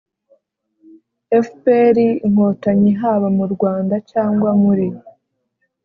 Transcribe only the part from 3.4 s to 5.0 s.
rwanda cyangwa muri